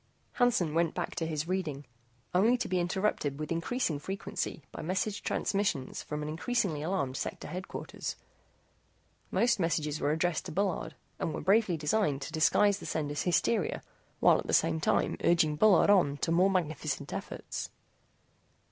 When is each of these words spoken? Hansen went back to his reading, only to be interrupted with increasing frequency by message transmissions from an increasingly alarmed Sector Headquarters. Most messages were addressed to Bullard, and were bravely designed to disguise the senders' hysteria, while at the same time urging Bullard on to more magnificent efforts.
Hansen 0.31 0.73
went 0.73 0.95
back 0.95 1.13
to 1.17 1.27
his 1.27 1.47
reading, 1.47 1.85
only 2.33 2.57
to 2.57 2.67
be 2.67 2.79
interrupted 2.79 3.37
with 3.39 3.51
increasing 3.51 3.99
frequency 3.99 4.63
by 4.71 4.81
message 4.81 5.21
transmissions 5.21 6.01
from 6.01 6.23
an 6.23 6.27
increasingly 6.27 6.81
alarmed 6.81 7.15
Sector 7.15 7.49
Headquarters. 7.49 8.15
Most 9.29 9.59
messages 9.59 10.01
were 10.01 10.11
addressed 10.11 10.45
to 10.47 10.51
Bullard, 10.51 10.95
and 11.19 11.35
were 11.35 11.41
bravely 11.41 11.77
designed 11.77 12.23
to 12.23 12.31
disguise 12.33 12.79
the 12.79 12.87
senders' 12.87 13.21
hysteria, 13.21 13.83
while 14.19 14.39
at 14.39 14.47
the 14.47 14.53
same 14.53 14.79
time 14.79 15.17
urging 15.23 15.55
Bullard 15.55 15.91
on 15.91 16.17
to 16.17 16.31
more 16.31 16.49
magnificent 16.49 17.13
efforts. 17.13 17.69